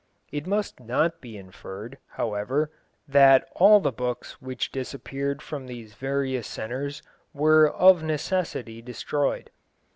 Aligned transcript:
It 0.31 0.47
must 0.47 0.79
not 0.79 1.21
be 1.21 1.37
inferred, 1.37 1.99
however, 2.17 2.71
that 3.07 3.47
all 3.53 3.79
the 3.79 3.91
books 3.91 4.41
which 4.41 4.71
disappeared 4.71 5.43
from 5.43 5.67
these 5.67 5.93
various 5.93 6.47
centres 6.47 7.03
were 7.35 7.69
of 7.69 8.01
necessity 8.01 8.81
destroyed. 8.81 9.51